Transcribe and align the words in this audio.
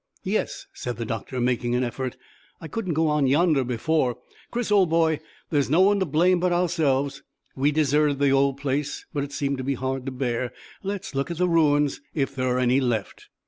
"Yes," 0.23 0.65
said 0.73 0.97
the 0.97 1.05
doctor, 1.05 1.39
making 1.39 1.75
an 1.75 1.83
effort. 1.83 2.17
"I 2.59 2.67
couldn't 2.67 2.95
go 2.95 3.15
in 3.19 3.27
yonder 3.27 3.63
before. 3.63 4.17
Chris, 4.49 4.69
boy, 4.69 5.19
there's 5.51 5.69
no 5.69 5.81
one 5.81 5.99
to 5.99 6.07
blame 6.07 6.39
but 6.39 6.51
ourselves; 6.51 7.21
we 7.55 7.71
deserted 7.71 8.17
the 8.17 8.31
old 8.31 8.57
place; 8.57 9.05
but 9.13 9.23
it 9.23 9.31
seemed 9.31 9.59
to 9.59 9.63
be 9.63 9.75
hard 9.75 10.07
to 10.07 10.11
bear. 10.11 10.53
Let's 10.81 11.13
look 11.13 11.29
at 11.29 11.37
the 11.37 11.47
ruins, 11.47 12.01
if 12.15 12.33
there 12.33 12.47
are 12.47 12.57
any 12.59 12.79
left." 12.79 13.27